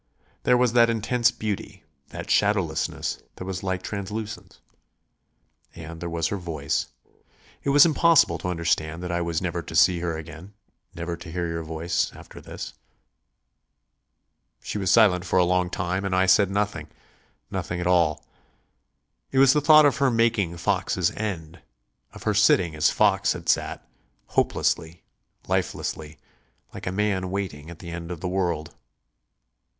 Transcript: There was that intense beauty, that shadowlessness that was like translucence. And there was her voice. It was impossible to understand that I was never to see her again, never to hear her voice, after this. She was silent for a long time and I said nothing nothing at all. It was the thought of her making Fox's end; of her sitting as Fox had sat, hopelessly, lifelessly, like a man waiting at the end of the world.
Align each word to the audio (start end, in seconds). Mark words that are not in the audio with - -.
There 0.45 0.57
was 0.57 0.73
that 0.73 0.89
intense 0.89 1.29
beauty, 1.29 1.83
that 2.07 2.25
shadowlessness 2.31 3.21
that 3.35 3.45
was 3.45 3.61
like 3.61 3.83
translucence. 3.83 4.59
And 5.75 6.01
there 6.01 6.09
was 6.09 6.29
her 6.29 6.37
voice. 6.37 6.87
It 7.61 7.69
was 7.69 7.85
impossible 7.85 8.39
to 8.39 8.47
understand 8.47 9.03
that 9.03 9.11
I 9.11 9.21
was 9.21 9.43
never 9.43 9.61
to 9.61 9.75
see 9.75 9.99
her 9.99 10.17
again, 10.17 10.55
never 10.95 11.15
to 11.17 11.31
hear 11.31 11.47
her 11.49 11.61
voice, 11.61 12.11
after 12.15 12.41
this. 12.41 12.73
She 14.63 14.79
was 14.79 14.89
silent 14.89 15.23
for 15.23 15.37
a 15.37 15.43
long 15.45 15.69
time 15.69 16.03
and 16.03 16.15
I 16.15 16.25
said 16.25 16.49
nothing 16.49 16.87
nothing 17.51 17.79
at 17.79 17.85
all. 17.85 18.25
It 19.31 19.37
was 19.37 19.53
the 19.53 19.61
thought 19.61 19.85
of 19.85 19.97
her 19.97 20.09
making 20.09 20.57
Fox's 20.57 21.11
end; 21.11 21.61
of 22.11 22.23
her 22.23 22.33
sitting 22.33 22.73
as 22.75 22.89
Fox 22.89 23.33
had 23.33 23.47
sat, 23.47 23.87
hopelessly, 24.29 25.03
lifelessly, 25.47 26.17
like 26.73 26.87
a 26.87 26.91
man 26.91 27.29
waiting 27.29 27.69
at 27.69 27.77
the 27.77 27.91
end 27.91 28.09
of 28.09 28.19
the 28.19 28.27
world. 28.27 28.73